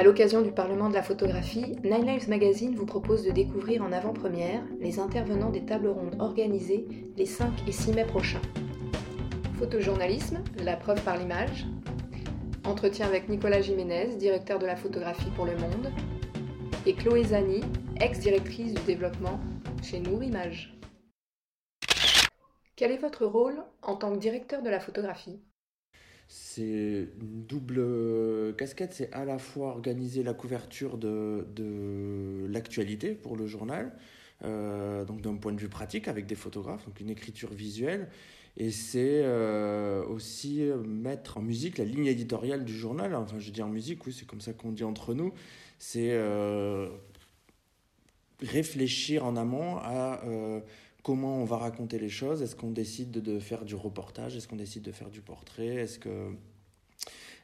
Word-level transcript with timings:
À 0.00 0.02
l'occasion 0.02 0.40
du 0.40 0.50
Parlement 0.50 0.88
de 0.88 0.94
la 0.94 1.02
photographie, 1.02 1.76
Nine 1.84 2.06
Lives 2.06 2.30
Magazine 2.30 2.74
vous 2.74 2.86
propose 2.86 3.22
de 3.22 3.32
découvrir 3.32 3.82
en 3.82 3.92
avant-première 3.92 4.62
les 4.80 4.98
intervenants 4.98 5.50
des 5.50 5.66
tables 5.66 5.88
rondes 5.88 6.16
organisées 6.20 6.86
les 7.18 7.26
5 7.26 7.68
et 7.68 7.72
6 7.72 7.92
mai 7.92 8.06
prochains. 8.06 8.40
Photojournalisme, 9.58 10.42
la 10.64 10.78
preuve 10.78 11.04
par 11.04 11.18
l'image. 11.18 11.66
Entretien 12.64 13.06
avec 13.06 13.28
Nicolas 13.28 13.60
Jiménez, 13.60 14.16
directeur 14.16 14.58
de 14.58 14.64
la 14.64 14.76
photographie 14.76 15.30
pour 15.36 15.44
Le 15.44 15.56
Monde. 15.58 15.92
Et 16.86 16.94
Chloé 16.94 17.22
Zani, 17.22 17.60
ex-directrice 18.00 18.72
du 18.72 18.82
développement 18.84 19.38
chez 19.82 20.00
Nour 20.00 20.22
Images. 20.24 20.78
Quel 22.74 22.92
est 22.92 22.96
votre 22.96 23.26
rôle 23.26 23.62
en 23.82 23.96
tant 23.96 24.10
que 24.14 24.18
directeur 24.18 24.62
de 24.62 24.70
la 24.70 24.80
photographie? 24.80 25.42
C'est 26.32 27.08
une 27.20 27.42
double 27.48 28.54
casquette, 28.56 28.92
c'est 28.94 29.12
à 29.12 29.24
la 29.24 29.38
fois 29.38 29.70
organiser 29.70 30.22
la 30.22 30.32
couverture 30.32 30.96
de, 30.96 31.44
de 31.56 32.46
l'actualité 32.48 33.14
pour 33.16 33.36
le 33.36 33.48
journal, 33.48 33.90
euh, 34.44 35.04
donc 35.04 35.22
d'un 35.22 35.34
point 35.34 35.52
de 35.52 35.58
vue 35.58 35.68
pratique 35.68 36.06
avec 36.06 36.26
des 36.26 36.36
photographes, 36.36 36.86
donc 36.86 37.00
une 37.00 37.10
écriture 37.10 37.52
visuelle, 37.52 38.08
et 38.56 38.70
c'est 38.70 39.22
euh, 39.24 40.04
aussi 40.06 40.62
mettre 40.86 41.38
en 41.38 41.42
musique 41.42 41.78
la 41.78 41.84
ligne 41.84 42.06
éditoriale 42.06 42.64
du 42.64 42.78
journal. 42.78 43.12
Enfin, 43.16 43.40
je 43.40 43.50
dis 43.50 43.62
en 43.62 43.68
musique, 43.68 44.06
oui, 44.06 44.14
c'est 44.16 44.24
comme 44.24 44.40
ça 44.40 44.52
qu'on 44.52 44.70
dit 44.70 44.84
entre 44.84 45.14
nous. 45.14 45.32
C'est 45.80 46.12
euh, 46.12 46.90
réfléchir 48.40 49.24
en 49.26 49.34
amont 49.34 49.78
à 49.78 50.22
comment 51.02 51.40
on 51.40 51.44
va 51.44 51.58
raconter 51.58 51.98
les 51.98 52.08
choses? 52.08 52.42
Est-ce 52.42 52.56
qu'on 52.56 52.70
décide 52.70 53.10
de, 53.10 53.38
faire 53.38 53.64
du 53.64 53.74
reportage? 53.74 54.36
Est-ce 54.36 54.48
qu'on 54.48 54.56
décide 54.56 54.82
de 54.82 54.92
faire 54.92 55.10
du 55.10 55.20
portrait? 55.20 55.66
Est-ce 55.66 55.98
que 55.98 56.32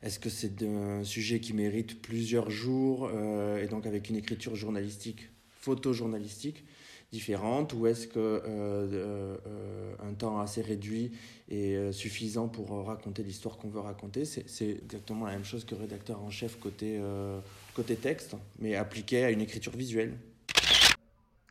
est-ce 0.03 0.29
c'est 0.29 0.63
un 0.63 1.05
sujet 1.05 1.41
qui 1.41 1.55
mérite 1.55 2.01
plusieurs 2.03 2.51
jours 2.51 3.11
euh, 3.13 3.63
et 3.63 3.67
donc 3.67 3.87
avec 3.87 4.11
une 4.11 4.17
écriture 4.17 4.55
journalistique, 4.55 5.31
photojournalistique 5.61 6.65
différente? 7.13 7.73
Ou 7.73 7.87
est-ce 7.87 8.07
que 8.07 8.19
euh, 8.19 8.43
euh, 8.47 9.95
un 10.07 10.13
temps 10.13 10.39
assez 10.39 10.61
réduit 10.61 11.13
est 11.51 11.93
suffisant 11.93 12.49
pour 12.49 12.71
raconter 12.85 13.23
l'histoire 13.23 13.57
qu'on 13.57 13.69
veut 13.69 13.81
raconter? 13.81 14.27
C'est 14.27 14.69
exactement 14.69 15.25
la 15.25 15.33
même 15.33 15.45
chose 15.45 15.65
que 15.65 15.75
rédacteur 15.75 16.23
en 16.23 16.31
chef 16.31 16.59
côté, 16.61 17.01
côté 17.75 17.97
texte, 17.97 18.37
mais 18.59 18.77
appliqué 18.77 19.25
à 19.25 19.31
une 19.31 19.41
écriture 19.41 19.75
visuelle. 19.75 20.13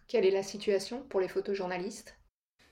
Quelle 0.07 0.25
est 0.25 0.31
la 0.31 0.43
situation 0.43 1.03
pour 1.09 1.19
les 1.19 1.27
photojournalistes? 1.27 2.17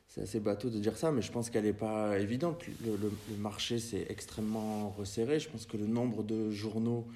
C'est 0.08 0.22
assez 0.22 0.40
bateau 0.40 0.70
de 0.70 0.78
dire 0.78 0.96
ça, 0.96 1.12
mais 1.12 1.24
je 1.24 1.32
pense 1.32 1.50
qu'elle 1.50 1.64
n'est 1.64 1.74
pas 1.74 2.20
évidente. 2.20 2.64
Le, 2.86 3.12
marché 3.40 3.80
s'est 3.80 4.06
extrêmement 4.10 4.92
resserré. 4.92 5.40
Je 5.40 5.50
pense 5.50 5.66
que 5.66 5.76
le 5.76 5.88
nombre 5.88 6.22
de 6.22 6.52
journaux 6.52 7.08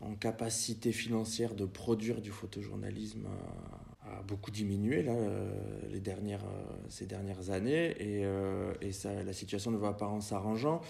en 0.00 0.14
capacité 0.14 0.92
financière 0.92 1.54
de 1.54 1.64
produire 1.64 2.20
du 2.20 2.30
photojournalisme 2.30 3.26
a, 4.06 4.22
beaucoup 4.22 4.50
diminué 4.50 5.02
là, 5.02 5.12
euh, 5.12 5.52
les 5.90 6.00
dernières, 6.00 6.44
euh, 6.44 6.76
ces 6.88 7.06
dernières 7.06 7.50
années 7.50 7.90
et, 7.98 8.24
euh, 8.24 8.72
la 9.04 9.32
situation 9.32 9.70
ne 9.70 9.76
va 9.76 9.92
pas 9.92 10.06
en 10.06 10.20
s'arrangeant. 10.20 10.80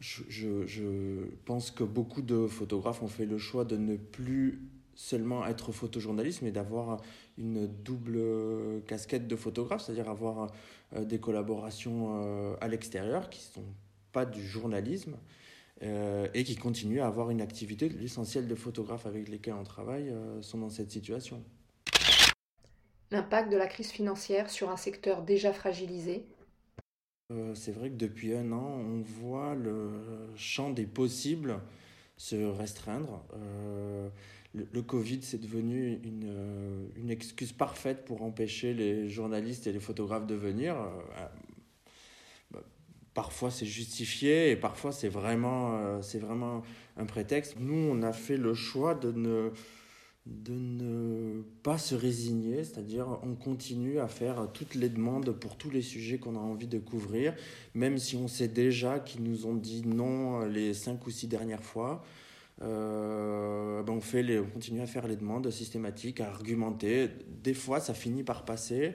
Je, 0.00 1.26
pense 1.44 1.70
que 1.70 1.84
beaucoup 1.84 2.22
de 2.22 2.46
photographes 2.46 3.02
ont 3.02 3.08
fait 3.08 3.26
le 3.26 3.38
choix 3.38 3.64
de 3.64 3.76
ne 3.76 3.96
plus 3.96 4.62
seulement 4.96 5.46
être 5.46 5.70
photojournaliste, 5.70 6.42
mais 6.42 6.50
d'avoir 6.50 7.00
une 7.38 7.66
double 7.66 8.18
casquette 8.86 9.28
de 9.28 9.36
photographe, 9.36 9.82
c'est-à-dire 9.82 10.08
avoir 10.08 10.50
euh, 10.94 11.04
des 11.04 11.18
collaborations 11.18 12.22
euh, 12.22 12.56
à 12.60 12.68
l'extérieur 12.68 13.28
qui 13.28 13.40
ne 13.40 13.54
sont 13.62 13.68
pas 14.12 14.24
du 14.24 14.46
journalisme 14.46 15.16
euh, 15.82 16.28
et 16.32 16.44
qui 16.44 16.56
continuent 16.56 17.00
à 17.00 17.06
avoir 17.06 17.30
une 17.30 17.40
activité. 17.40 17.88
L'essentiel 17.88 18.46
des 18.46 18.56
photographes 18.56 19.06
avec 19.06 19.28
lesquels 19.28 19.54
on 19.54 19.64
travaille 19.64 20.12
sont 20.40 20.58
dans 20.58 20.70
cette 20.70 20.90
situation. 20.90 21.42
L'impact 23.10 23.52
de 23.52 23.56
la 23.56 23.66
crise 23.66 23.90
financière 23.90 24.48
sur 24.50 24.70
un 24.70 24.76
secteur 24.76 25.22
déjà 25.22 25.52
fragilisé? 25.52 26.24
C'est 27.54 27.72
vrai 27.72 27.90
que 27.90 27.96
depuis 27.96 28.34
un 28.34 28.52
an, 28.52 28.78
on 28.78 29.02
voit 29.02 29.56
le 29.56 29.90
champ 30.36 30.70
des 30.70 30.86
possibles 30.86 31.58
se 32.16 32.36
restreindre 32.36 33.24
le, 34.72 34.82
Covid, 34.82 35.20
c'est 35.22 35.40
devenu 35.40 36.00
une, 36.02 36.24
euh, 36.26 36.86
une, 36.96 37.10
excuse 37.10 37.52
parfaite 37.52 38.04
pour 38.04 38.22
empêcher 38.22 38.72
les 38.74 39.08
journalistes 39.08 39.66
et 39.66 39.72
les 39.72 39.80
photographes 39.80 40.26
de 40.26 40.34
venir. 40.34 40.76
Euh, 40.76 41.26
bah, 42.50 42.62
parfois 43.12 43.50
c'est 43.50 43.66
justifié 43.66 44.50
et 44.50 44.56
parfois 44.56 44.92
c'est 44.92 45.08
vraiment, 45.08 45.76
euh, 45.76 46.00
vraiment 46.14 46.62
un 46.96 47.04
prétexte. 47.04 47.56
Nous, 47.60 47.74
on 47.74 48.02
a 48.02 48.12
fait 48.12 48.38
le 48.38 48.54
choix 48.54 48.94
de 48.94 49.12
ne, 49.12 49.50
de 50.24 50.52
ne 50.52 51.42
pas 51.62 51.76
se 51.76 51.94
résigner, 51.94 52.64
c'est-à-dire 52.64 53.18
on 53.22 53.34
continue 53.34 53.98
à 53.98 54.08
faire 54.08 54.48
toutes 54.54 54.74
les 54.74 54.88
demandes 54.88 55.32
pour 55.32 55.56
tous 55.56 55.70
les 55.70 55.82
sujets 55.82 56.18
qu'on 56.18 56.36
a 56.36 56.40
envie 56.40 56.68
de 56.68 56.78
couvrir, 56.78 57.34
même 57.74 57.98
si 57.98 58.16
on 58.16 58.26
sait 58.26 58.48
déjà 58.48 59.00
qu'ils 59.00 59.22
nous 59.22 59.46
ont 59.46 59.54
dit 59.54 59.82
non 59.86 60.46
les 60.46 60.72
cinq 60.72 61.06
ou 61.06 61.10
six 61.10 61.28
dernières 61.28 61.62
fois. 61.62 62.02
Euh, 62.62 63.82
ben 63.82 63.92
on, 63.92 64.00
fait 64.00 64.22
les, 64.22 64.38
on 64.38 64.46
continue 64.46 64.80
à 64.80 64.86
faire 64.86 65.06
les 65.06 65.16
demandes 65.16 65.50
systématiques, 65.50 66.20
à 66.20 66.28
argumenter. 66.28 67.10
Des 67.42 67.54
fois, 67.54 67.80
ça 67.80 67.94
finit 67.94 68.22
par 68.22 68.44
passer. 68.44 68.94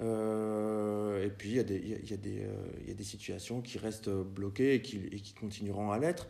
Euh, 0.00 1.24
et 1.24 1.30
puis, 1.30 1.50
il 1.50 1.56
y, 1.56 1.60
a 1.60 1.64
des, 1.64 1.76
y, 1.76 1.90
y, 1.90 2.18
euh, 2.42 2.54
y 2.86 2.90
a 2.90 2.94
des 2.94 3.04
situations 3.04 3.60
qui 3.60 3.78
restent 3.78 4.10
bloquées 4.10 4.74
et 4.74 4.82
qui, 4.82 5.00
et 5.10 5.20
qui 5.20 5.34
continueront 5.34 5.90
à 5.90 5.98
l'être. 5.98 6.28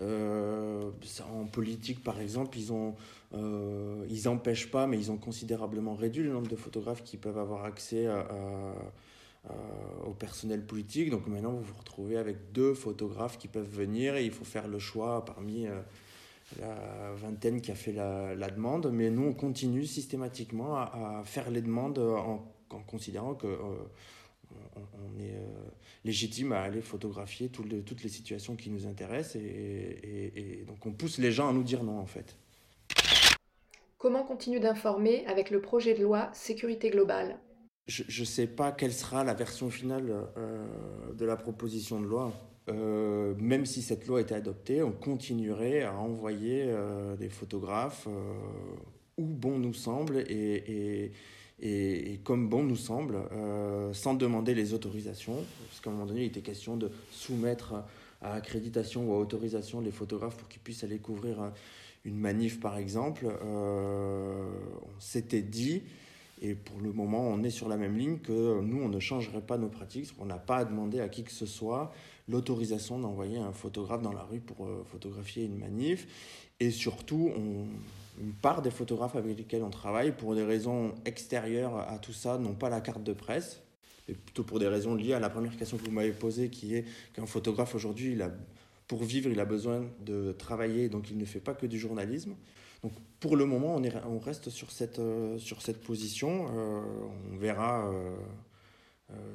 en 0.00 1.46
politique, 1.46 2.02
par 2.02 2.20
exemple, 2.20 2.58
ils 2.58 2.72
ont, 2.72 2.94
ils 4.08 4.28
empêchent 4.28 4.70
pas, 4.70 4.86
mais 4.86 4.98
ils 4.98 5.10
ont 5.10 5.16
considérablement 5.16 5.94
réduit 5.94 6.22
le 6.22 6.32
nombre 6.32 6.48
de 6.48 6.56
photographes 6.56 7.02
qui 7.02 7.16
peuvent 7.16 7.38
avoir 7.38 7.64
accès 7.64 8.08
au 10.04 10.12
personnel 10.12 10.64
politique. 10.64 11.10
Donc 11.10 11.26
maintenant, 11.26 11.52
vous 11.52 11.62
vous 11.62 11.78
retrouvez 11.78 12.16
avec 12.16 12.52
deux 12.52 12.74
photographes 12.74 13.38
qui 13.38 13.48
peuvent 13.48 13.70
venir 13.70 14.16
et 14.16 14.24
il 14.24 14.32
faut 14.32 14.44
faire 14.44 14.68
le 14.68 14.78
choix 14.78 15.24
parmi 15.24 15.66
la 16.60 17.12
vingtaine 17.14 17.60
qui 17.60 17.70
a 17.70 17.74
fait 17.74 17.92
la, 17.92 18.34
la, 18.34 18.50
demande, 18.50 18.90
mais 18.92 19.10
nous, 19.10 19.24
on 19.24 19.34
continue 19.34 19.86
systématiquement 19.86 20.76
à, 20.76 21.22
faire 21.24 21.50
les 21.50 21.62
demandes 21.62 21.98
en, 21.98 22.52
en 22.70 22.80
considérant 22.80 23.34
que 23.34 23.46
euh, 23.46 23.58
on, 24.76 25.20
est 25.20 25.34
euh, 25.34 25.70
légitime 26.04 26.52
à 26.52 26.62
aller 26.62 26.80
photographier 26.80 27.48
toutes 27.48 28.02
les 28.02 28.08
situations 28.08 28.56
qui 28.56 28.70
nous 28.70 28.86
intéressent, 28.86 29.36
et, 29.36 30.32
et, 30.34 30.64
donc 30.64 30.84
on 30.86 30.92
pousse 30.92 31.18
les 31.18 31.32
gens 31.32 31.48
à 31.48 31.52
nous 31.52 31.62
dire 31.64 31.82
non, 31.82 31.98
en 31.98 32.06
fait. 32.06 32.36
Comment 33.98 34.24
continue 34.24 34.60
d'informer 34.60 35.24
avec 35.26 35.50
le 35.50 35.62
projet 35.62 35.94
de 35.94 36.02
loi 36.02 36.28
sécurité 36.34 36.90
globale? 36.90 37.38
Je 37.86 38.20
ne 38.20 38.26
sais 38.26 38.46
pas 38.46 38.72
quelle 38.72 38.92
sera 38.92 39.24
la 39.24 39.34
version 39.34 39.70
finale 39.70 40.10
euh, 40.36 41.12
de 41.12 41.24
la 41.24 41.36
proposition 41.36 42.00
de 42.00 42.06
loi. 42.06 42.32
Euh, 42.68 43.34
même 43.38 43.66
si 43.66 43.82
cette 43.82 44.06
loi 44.06 44.20
était 44.20 44.34
adoptée, 44.34 44.82
on 44.82 44.92
continuerait 44.92 45.82
à 45.82 45.94
envoyer 45.94 46.64
euh, 46.66 47.14
des 47.16 47.28
photographes 47.28 48.06
euh, 48.08 48.32
où 49.18 49.26
bon 49.26 49.58
nous 49.58 49.74
semble 49.74 50.18
et, 50.28 51.12
et, 51.60 52.12
et, 52.12 52.18
comme 52.24 52.48
bon 52.48 52.64
nous 52.64 52.76
semble, 52.76 53.18
sans 53.92 54.14
demander 54.14 54.54
les 54.54 54.74
autorisations, 54.74 55.44
parce 55.68 55.80
qu'à 55.80 55.90
un 55.90 55.92
moment 55.92 56.06
donné, 56.06 56.22
il 56.22 56.26
était 56.26 56.40
question 56.40 56.76
de 56.76 56.90
soumettre 57.12 57.74
à 58.20 58.32
accréditation 58.34 59.08
ou 59.08 59.14
à 59.14 59.18
autorisation 59.18 59.80
les 59.80 59.92
photographes 59.92 60.36
pour 60.36 60.48
qu'ils 60.48 60.62
puissent 60.62 60.82
aller 60.82 60.98
couvrir 60.98 61.52
une 62.04 62.16
manif, 62.16 62.58
par 62.58 62.76
exemple. 62.76 63.26
on 63.26 64.48
s'était 64.98 65.42
dit 65.42 65.84
et 66.40 66.54
pour 66.54 66.80
le 66.80 66.92
moment, 66.92 67.20
on 67.20 67.42
est 67.42 67.50
sur 67.50 67.68
la 67.68 67.76
même 67.76 67.96
ligne 67.96 68.18
que 68.18 68.60
nous, 68.60 68.82
on 68.82 68.88
ne 68.88 69.00
changerait 69.00 69.40
pas 69.40 69.56
nos 69.56 69.68
pratiques. 69.68 70.10
On 70.18 70.26
n'a 70.26 70.38
pas 70.38 70.58
à 70.58 70.64
demander 70.64 71.00
à 71.00 71.08
qui 71.08 71.22
que 71.22 71.32
ce 71.32 71.46
soit 71.46 71.92
l'autorisation 72.28 72.98
d'envoyer 72.98 73.38
un 73.38 73.52
photographe 73.52 74.02
dans 74.02 74.12
la 74.12 74.22
rue 74.22 74.40
pour 74.40 74.66
euh, 74.66 74.84
photographier 74.90 75.44
une 75.44 75.58
manif. 75.58 76.06
Et 76.60 76.70
surtout, 76.70 77.30
on, 77.36 77.66
une 78.20 78.32
part 78.32 78.62
des 78.62 78.70
photographes 78.70 79.16
avec 79.16 79.36
lesquels 79.36 79.62
on 79.62 79.70
travaille, 79.70 80.12
pour 80.12 80.34
des 80.34 80.44
raisons 80.44 80.94
extérieures 81.04 81.76
à 81.76 81.98
tout 81.98 82.12
ça, 82.12 82.38
n'ont 82.38 82.54
pas 82.54 82.68
la 82.68 82.80
carte 82.80 83.02
de 83.02 83.12
presse. 83.12 83.60
Et 84.08 84.14
plutôt 84.14 84.44
pour 84.44 84.58
des 84.58 84.68
raisons 84.68 84.94
liées 84.94 85.14
à 85.14 85.20
la 85.20 85.30
première 85.30 85.56
question 85.56 85.78
que 85.78 85.84
vous 85.84 85.90
m'avez 85.90 86.12
posée, 86.12 86.50
qui 86.50 86.74
est 86.74 86.84
qu'un 87.14 87.26
photographe 87.26 87.74
aujourd'hui, 87.74 88.18
pour 88.86 89.02
vivre, 89.02 89.30
il 89.30 89.40
a 89.40 89.44
besoin 89.44 89.84
de 90.04 90.32
travailler, 90.32 90.88
donc 90.88 91.10
il 91.10 91.16
ne 91.16 91.24
fait 91.24 91.40
pas 91.40 91.54
que 91.54 91.66
du 91.66 91.78
journalisme. 91.78 92.34
Donc 92.84 92.92
pour 93.18 93.36
le 93.36 93.46
moment, 93.46 93.74
on, 93.74 93.82
est, 93.82 93.94
on 94.04 94.18
reste 94.18 94.50
sur 94.50 94.70
cette, 94.70 94.98
euh, 94.98 95.38
sur 95.38 95.62
cette 95.62 95.82
position. 95.82 96.48
Euh, 96.54 96.82
on 97.32 97.36
verra 97.38 97.90
euh, 97.90 98.14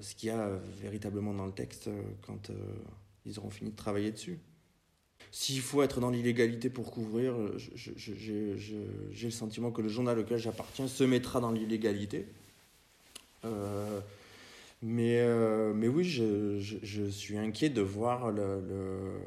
ce 0.01 0.13
qu'il 0.13 0.27
y 0.27 0.31
a 0.31 0.51
véritablement 0.79 1.33
dans 1.33 1.47
le 1.47 1.51
texte 1.51 1.89
quand 2.21 2.51
ils 3.25 3.39
auront 3.39 3.49
fini 3.49 3.71
de 3.71 3.75
travailler 3.75 4.11
dessus. 4.11 4.37
S'il 5.31 5.61
faut 5.61 5.81
être 5.81 5.99
dans 5.99 6.11
l'illégalité 6.11 6.69
pour 6.69 6.91
couvrir, 6.91 7.33
j'ai 7.75 8.55
le 9.23 9.31
sentiment 9.31 9.71
que 9.71 9.81
le 9.81 9.89
journal 9.89 10.19
auquel 10.19 10.37
j'appartiens 10.37 10.87
se 10.87 11.03
mettra 11.03 11.39
dans 11.39 11.51
l'illégalité. 11.51 12.27
mais, 14.83 15.23
mais 15.73 15.87
oui, 15.87 16.03
je, 16.03 17.09
suis 17.09 17.37
inquiet 17.37 17.69
de 17.69 17.81
voir 17.81 18.31
le, 18.31 19.19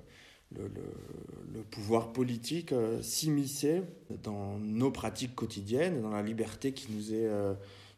pouvoir 1.70 2.12
politique 2.12 2.74
s'immiscer 3.02 3.82
dans 4.22 4.58
nos 4.58 4.90
pratiques 4.90 5.34
quotidiennes, 5.34 6.02
dans 6.02 6.10
la 6.10 6.22
liberté 6.22 6.72
qui 6.72 6.92
nous 6.92 7.14
est, 7.14 7.28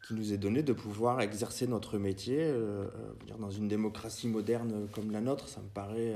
qui 0.07 0.15
nous 0.15 0.33
est 0.33 0.39
donnée 0.39 0.63
de 0.63 0.73
pouvoir 0.73 1.21
exercer 1.21 1.67
notre 1.67 1.99
métier. 1.99 2.53
dans 3.39 3.51
une 3.51 3.69
démocratie 3.69 4.29
moderne 4.29 4.89
comme 4.93 5.11
la 5.11 5.21
nôtre, 5.21 5.49
ça 5.49 5.61
me 5.61 5.69
paraît 5.69 6.15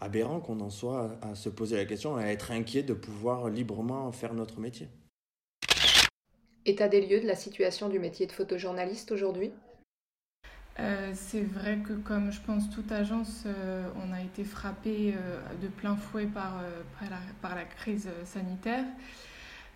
aberrant 0.00 0.40
qu'on 0.40 0.60
en 0.60 0.70
soit 0.70 1.18
à 1.22 1.34
se 1.34 1.48
poser 1.48 1.76
la 1.76 1.84
question, 1.84 2.16
à 2.16 2.26
être 2.26 2.50
inquiet 2.50 2.82
de 2.82 2.94
pouvoir 2.94 3.48
librement 3.48 4.10
faire 4.12 4.34
notre 4.34 4.60
métier. 4.60 4.88
État 6.66 6.88
des 6.88 7.06
lieux 7.06 7.20
de 7.20 7.26
la 7.26 7.36
situation 7.36 7.88
du 7.88 7.98
métier 7.98 8.26
de 8.26 8.32
photojournaliste 8.32 9.12
aujourd'hui? 9.12 9.52
Euh, 10.80 11.12
c'est 11.14 11.42
vrai 11.42 11.78
que 11.78 11.92
comme 11.92 12.32
je 12.32 12.40
pense 12.40 12.68
toute 12.68 12.90
agence, 12.90 13.44
euh, 13.46 13.86
on 14.04 14.12
a 14.12 14.20
été 14.20 14.42
frappé 14.42 15.14
euh, 15.16 15.38
de 15.62 15.68
plein 15.68 15.94
fouet 15.94 16.26
par, 16.26 16.60
par, 17.40 17.54
la, 17.54 17.64
crise 17.64 18.08
sanitaire. 18.24 18.84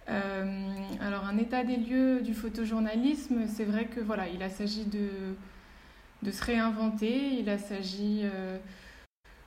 alors 0.08 1.24
un 1.24 1.38
état 1.38 1.62
des 1.62 1.76
lieux 1.76 2.20
du 2.20 2.34
photojournalisme, 2.34 3.46
c'est 3.46 3.64
vrai 3.64 3.84
que 3.84 4.00
voilà, 4.00 4.28
il 4.28 4.42
a 4.42 4.50
s'agit 4.50 4.86
de, 4.86 5.08
de 6.22 6.30
se 6.32 6.44
réinventer, 6.44 7.38
il 7.38 7.48
a 7.48 7.58
s'agit 7.58 8.24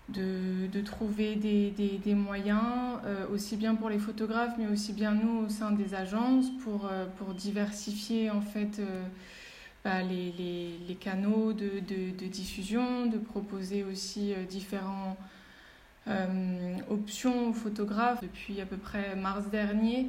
de, 0.07 0.68
de, 0.68 0.81
trouver 0.81 1.36
des, 1.36 1.71
des, 1.71 1.97
des 1.97 2.15
moyens, 2.15 3.00
aussi 3.33 3.57
bien 3.57 3.75
pour 3.75 3.89
les 3.89 4.00
photographes, 4.00 4.56
mais 4.57 4.68
aussi 4.68 4.94
bien 4.94 5.12
nous 5.12 5.45
au 5.47 5.50
sein 5.50 5.71
des 5.71 5.95
agences, 5.95 6.50
pour, 6.63 6.89
pour 7.18 7.33
diversifier 7.33 8.30
en 8.30 8.42
fait 8.42 8.80
bah, 9.83 10.04
les, 10.04 10.95
canaux 11.00 11.54
de, 11.54 11.80
diffusion, 12.28 13.07
de 13.07 13.18
proposer 13.18 13.83
aussi 13.83 14.33
euh, 14.33 14.44
différentes 14.44 15.18
euh, 16.07 16.78
options 16.89 17.50
aux 17.50 17.54
photographes. 17.54 18.22
Depuis 18.22 18.62
à 18.62 18.66
peu 18.66 18.78
près 18.78 19.16
mars 19.16 19.48
dernier, 19.50 20.07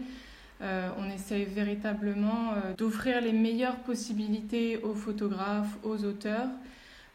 euh, 0.61 0.91
on 0.99 1.11
essaye 1.11 1.45
véritablement 1.45 2.53
d'offrir 2.77 3.23
les 3.23 3.33
meilleures 3.33 3.79
possibilités 3.79 4.77
aux 4.79 4.95
photographes, 4.95 5.79
aux 5.83 6.05
auteurs, 6.05 6.49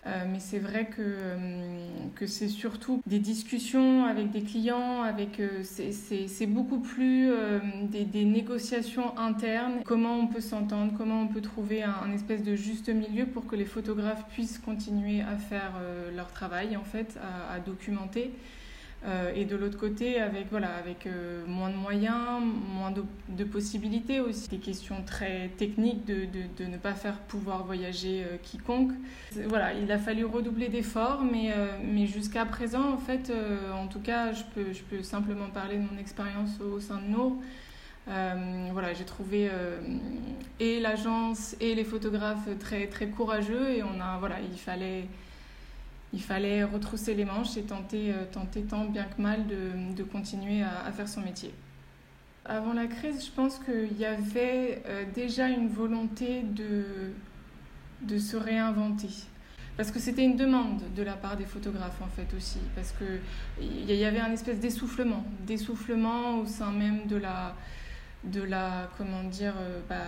euh, 0.06 0.24
mais 0.32 0.40
c'est 0.40 0.60
vrai 0.60 0.86
que, 0.86 1.02
euh, 1.02 1.38
que 2.16 2.28
c'est 2.28 2.48
surtout 2.48 3.02
des 3.08 3.20
discussions 3.20 4.06
avec 4.06 4.30
des 4.30 4.42
clients, 4.42 5.02
avec 5.02 5.40
euh, 5.40 5.64
c'est 5.64 6.46
beaucoup 6.46 6.80
plus 6.80 7.30
des, 7.90 8.26
négociations 8.26 9.18
internes, 9.18 9.82
comment 9.86 10.18
on 10.18 10.28
peut 10.28 10.42
s'entendre, 10.42 10.94
comment 10.98 11.24
on 11.24 11.28
peut 11.28 11.42
trouver 11.42 11.84
un, 11.84 12.12
espèce 12.14 12.44
de 12.44 12.56
juste 12.56 12.90
milieu 12.90 13.26
pour 13.26 13.48
que 13.48 13.56
les 13.56 13.66
photographes 13.66 14.26
puissent 14.30 14.60
continuer 14.60 15.22
à 15.22 15.36
faire 15.38 15.74
leur 16.16 16.32
travail, 16.32 16.78
en 16.78 16.84
fait, 16.84 17.18
à 17.52 17.60
documenter. 17.60 18.32
Euh, 19.06 19.32
et 19.36 19.46
de 19.46 19.56
l'autre 19.56 19.78
côté, 19.78 20.20
avec, 20.20 20.48
voilà, 20.50 20.70
avec 20.76 21.06
euh, 21.06 21.46
moins 21.46 21.70
de 21.70 21.76
moyens, 21.76 22.42
moins 22.42 22.92
de, 22.92 23.44
possibilités 23.44 24.20
aussi, 24.20 24.50
des 24.50 24.58
questions 24.58 25.04
très 25.06 25.50
techniques 25.58 26.06
de, 26.06 26.26
de, 26.26 26.44
de 26.58 26.66
ne 26.66 26.78
pas 26.78 26.94
faire 26.94 27.20
pouvoir 27.20 27.64
voyager 27.64 28.24
euh, 28.24 28.38
quiconque. 28.42 28.92
Voilà, 29.46 29.74
il 29.74 29.92
a 29.92 30.00
fallu 30.00 30.26
redoubler 30.26 30.68
d'efforts, 30.68 31.24
mais, 31.24 31.54
mais 31.84 32.08
jusqu'à 32.08 32.46
présent, 32.46 32.92
en 32.92 32.98
fait, 32.98 33.32
en 33.74 33.88
tout 33.88 34.00
cas, 34.00 34.34
je 34.34 34.44
peux, 34.56 34.74
je 34.74 34.82
peux 34.82 35.04
simplement 35.04 35.48
parler 35.54 35.76
de 35.76 35.84
mon 35.84 35.98
expérience 36.00 36.60
au, 36.60 36.80
sein 36.80 37.00
de 37.00 37.08
Nour. 37.08 37.38
voilà, 38.08 38.94
j'ai 38.94 39.06
trouvé 39.06 39.50
et 40.60 40.80
l'agence 40.80 41.56
et 41.62 41.76
les 41.76 41.84
photographes 41.84 42.50
très, 42.60 42.88
très 42.88 43.08
courageux 43.08 43.70
et 43.70 43.84
on 43.84 44.02
a, 44.02 44.18
voilà, 44.18 44.38
il 44.40 44.58
fallait 44.58 45.06
il 46.14 46.22
fallait 46.22 46.64
retrousser 46.64 47.14
les 47.14 47.26
manches 47.26 47.58
et 47.58 47.64
tenter, 47.64 48.12
euh, 48.12 48.26
tenter 48.32 48.62
tant 48.64 48.86
bien 48.86 49.06
que 49.06 49.22
mal 49.22 49.46
de, 49.48 49.96
de 49.96 50.04
continuer 50.04 50.64
à, 50.64 50.92
faire 50.92 51.08
son 51.08 51.22
métier. 51.22 51.54
Avant 52.46 52.74
la 52.74 52.88
crise, 52.88 53.26
je 53.26 53.32
pense 53.32 53.60
qu'il 53.60 53.98
y 53.98 54.06
avait 54.06 54.82
euh, 54.86 55.04
déjà 55.14 55.50
une 55.50 55.68
volonté 55.68 56.44
de, 56.44 57.12
de 58.04 58.18
se 58.18 58.38
réinventer. 58.38 59.10
Parce 59.76 59.92
que 59.92 60.00
c'était 60.00 60.24
une 60.24 60.38
demande 60.38 60.82
de 60.96 61.04
la 61.04 61.14
part 61.14 61.38
des 61.38 61.46
photographes 61.46 62.02
en 62.02 62.08
fait 62.08 62.36
aussi. 62.36 62.60
Parce 62.74 62.94
qu'il 62.94 63.96
y 63.96 64.06
avait 64.06 64.20
un 64.20 64.32
espèce 64.32 64.60
d'essoufflement, 64.60 65.24
d'essoufflement 65.46 66.40
au 66.40 66.46
sein 66.46 66.72
même 66.72 67.06
de 67.06 67.18
la, 67.18 67.54
de 68.24 68.42
la 68.42 68.90
comment 68.98 69.24
dire, 69.24 69.54
euh, 69.60 69.82
bah, 69.88 70.06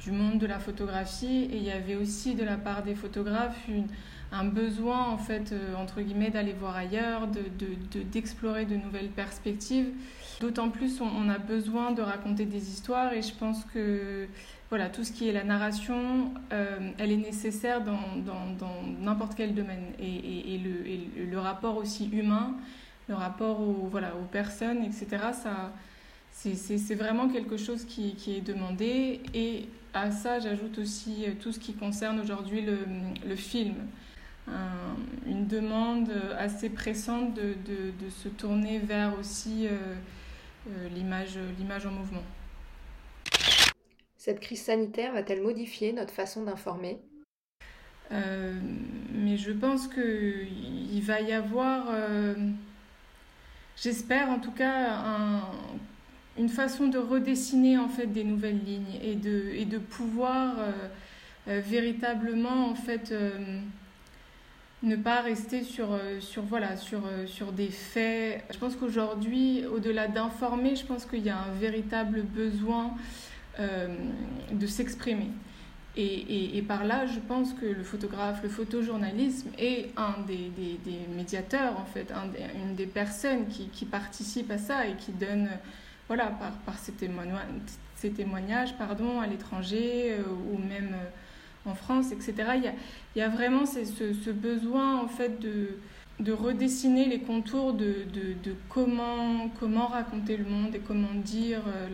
du 0.00 0.12
monde 0.12 0.38
de 0.38 0.46
la 0.46 0.60
photographie. 0.60 1.48
Et 1.52 1.56
il 1.56 1.64
y 1.64 1.72
avait 1.72 1.96
aussi 1.96 2.36
de 2.36 2.44
la 2.44 2.56
part 2.56 2.84
des 2.84 2.94
photographes 2.94 3.58
une, 3.68 3.88
un 4.32 4.44
besoin, 4.44 5.08
en 5.08 5.18
fait, 5.18 5.52
euh, 5.52 5.74
entre 5.74 6.00
guillemets, 6.00 6.30
d'aller 6.30 6.52
voir 6.52 6.76
ailleurs, 6.76 7.28
d'explorer 8.12 8.64
de, 8.64 8.70
de, 8.70 8.76
de, 8.76 8.84
nouvelles 8.84 9.08
perspectives. 9.08 9.88
D'autant 10.40 10.68
plus, 10.68 11.00
on, 11.00 11.28
a 11.28 11.38
besoin 11.38 11.92
de 11.92 12.02
raconter 12.02 12.44
des 12.44 12.68
histoires 12.68 13.12
et 13.14 13.22
je 13.22 13.32
pense 13.32 13.64
que 13.72 14.26
voilà, 14.68 14.90
tout 14.90 15.02
ce 15.02 15.12
qui 15.12 15.28
est 15.28 15.32
la 15.32 15.44
narration, 15.44 16.34
euh, 16.52 16.90
elle 16.98 17.12
est 17.12 17.16
nécessaire 17.16 17.82
dans 17.82 17.96
n'importe 19.00 19.34
quel 19.34 19.54
domaine. 19.54 19.92
Et, 19.98 20.58
le, 20.58 21.24
le, 21.24 21.38
rapport 21.38 21.78
aussi 21.78 22.10
humain, 22.10 22.54
le 23.08 23.14
rapport 23.14 23.60
aux, 23.60 23.88
voilà, 23.90 24.14
aux 24.16 24.26
personnes, 24.26 24.82
etc., 24.84 25.06
ça, 25.32 25.72
c'est 26.32 26.94
vraiment 26.94 27.28
quelque 27.28 27.56
chose 27.56 27.86
qui, 27.86 28.14
qui, 28.16 28.36
est 28.36 28.40
demandé. 28.42 29.22
Et 29.32 29.68
à 29.94 30.10
ça, 30.10 30.38
j'ajoute 30.38 30.78
aussi 30.78 31.24
tout 31.40 31.52
ce 31.52 31.58
qui 31.58 31.72
concerne 31.72 32.20
aujourd'hui 32.20 32.60
le, 32.60 32.80
le 33.26 33.36
film 33.36 33.76
une 35.26 35.46
demande 35.46 36.10
assez 36.38 36.70
pressante 36.70 37.34
de, 37.34 37.54
de, 37.64 38.04
de, 38.04 38.10
se 38.10 38.28
tourner 38.28 38.78
vers 38.78 39.18
aussi 39.18 39.66
euh, 39.66 39.94
euh, 40.68 40.88
l'image 40.88 41.86
en 41.86 41.90
mouvement. 41.90 42.22
Cette 44.16 44.40
crise 44.40 44.62
sanitaire 44.62 45.12
va-t-elle 45.12 45.42
modifier 45.42 45.92
notre 45.92 46.12
façon 46.12 46.44
d'informer? 46.44 46.98
Euh, 48.12 48.54
Mais 49.12 49.36
je 49.36 49.52
pense 49.52 49.88
qu'il 49.88 51.02
va 51.02 51.20
y 51.20 51.32
avoir, 51.32 51.86
j'espère 53.76 54.30
en 54.30 54.38
tout 54.38 54.52
cas, 54.52 54.94
un, 54.94 55.42
une 56.38 56.48
façon 56.48 56.88
de 56.88 56.98
redessiner 56.98 57.78
en 57.78 57.88
fait 57.88 58.06
des 58.06 58.24
nouvelles 58.24 58.62
lignes 58.64 59.00
et 59.02 59.14
de, 59.14 59.50
et 59.54 59.64
de 59.64 59.78
pouvoir 59.78 60.56
véritablement 61.46 62.68
en 62.68 62.74
fait 62.74 63.12
ne 64.86 64.96
pas 64.96 65.20
rester 65.20 65.64
sur, 65.64 65.92
euh, 65.92 66.20
sur, 66.20 66.42
voilà, 66.42 66.76
sur, 66.76 67.04
euh, 67.06 67.26
sur 67.26 67.52
des 67.52 67.68
faits. 67.68 68.44
Je 68.50 68.58
pense 68.58 68.76
qu'aujourd'hui, 68.76 69.64
au-delà 69.66 70.06
d'informer, 70.06 70.76
je 70.76 70.86
pense 70.86 71.04
qu'il 71.04 71.24
y 71.24 71.30
a 71.30 71.38
un 71.38 71.52
véritable 71.52 72.22
besoin 72.22 72.94
euh, 73.58 73.88
de 74.52 74.66
s'exprimer. 74.66 75.28
Et, 75.98 76.58
et, 76.58 76.62
par 76.62 76.84
là, 76.84 77.06
je 77.06 77.18
pense 77.20 77.54
que 77.54 77.64
le 77.64 77.82
photographe, 77.82 78.42
le 78.42 78.50
photojournalisme 78.50 79.48
est 79.58 79.88
un 79.96 80.14
des, 80.26 80.50
des, 80.50 80.78
des 80.84 80.98
médiateurs, 81.16 81.80
en 81.80 81.86
fait, 81.86 82.12
un 82.12 82.26
une 82.54 82.74
des 82.74 82.84
personnes 82.84 83.46
qui, 83.48 83.68
qui 83.68 83.86
participent 83.86 84.50
à 84.50 84.58
ça 84.58 84.86
et 84.86 84.94
qui 84.96 85.12
donne, 85.12 85.48
voilà, 86.06 86.26
par, 86.26 86.52
par 86.66 86.78
ces, 86.78 86.92
témoignages, 86.92 87.40
ces 87.94 88.10
témoignages 88.10 88.76
pardon, 88.76 89.22
à 89.22 89.26
l'étranger 89.26 90.16
ou 90.52 90.58
même 90.58 90.94
en 91.66 91.74
France, 91.74 92.12
etc. 92.12 92.34
Il 92.56 92.72
y 93.16 93.22
a, 93.22 93.28
vraiment 93.28 93.66
ce, 93.66 94.30
besoin 94.30 95.00
en 95.00 95.08
fait 95.08 95.40
de, 95.40 95.78
de 96.20 96.32
redessiner 96.32 97.06
les 97.06 97.20
contours 97.20 97.74
de, 97.74 98.06
comment, 98.68 99.50
raconter 99.88 100.36
le 100.36 100.44
monde 100.44 100.74
et 100.74 100.80
comment 100.80 101.14
dire 101.14 101.62
euh, 101.66 101.88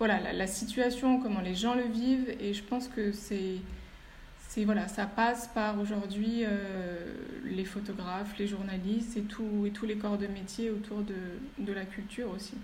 la, 0.00 0.46
situation, 0.46 1.20
comment 1.20 1.40
les 1.40 1.54
gens 1.54 1.74
le 1.74 1.84
vivent. 1.84 2.34
Et 2.40 2.54
je 2.54 2.62
pense 2.62 2.88
que 2.88 3.12
ça 3.12 5.06
passe 5.06 5.48
par 5.48 5.78
aujourd'hui 5.78 6.42
euh, 6.44 7.14
les 7.44 7.64
photographes, 7.64 8.36
les 8.38 8.46
journalistes 8.46 9.16
et, 9.16 9.22
tous 9.22 9.86
les 9.86 9.96
corps 9.96 10.18
de 10.18 10.26
métier 10.26 10.70
autour 10.70 11.02
de 11.02 11.72
la 11.72 11.84
culture 11.84 12.30
aussi. 12.34 12.54